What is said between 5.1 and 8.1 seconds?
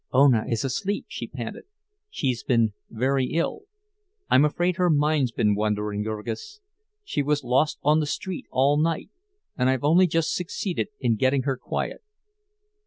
been wandering, Jurgis. She was lost on the